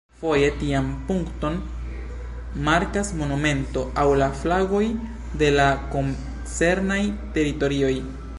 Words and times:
Foje 0.19 0.45
tian 0.59 0.87
punkton 1.09 1.59
markas 2.69 3.11
monumento 3.19 3.83
aŭ 4.05 4.07
la 4.23 4.31
flagoj 4.41 4.83
de 5.43 5.53
la 5.59 5.69
koncernaj 5.95 7.01
teritorioj. 7.39 7.97